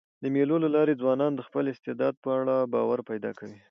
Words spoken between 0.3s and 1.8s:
مېلو له لاري ځوانان د خپل